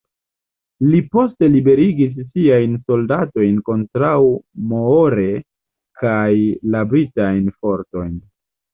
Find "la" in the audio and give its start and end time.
6.75-6.87